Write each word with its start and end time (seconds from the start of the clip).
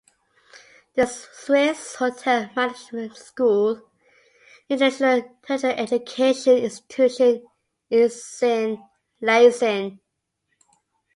The 0.95 1.05
Swiss 1.05 1.93
Hotel 1.97 2.49
Management 2.55 3.15
School, 3.17 3.73
an 3.75 3.83
international 4.69 5.37
tertiary 5.45 5.75
education 5.75 6.57
institution, 6.57 7.45
is 7.87 8.41
in 8.41 8.81
Leysin. 9.21 9.99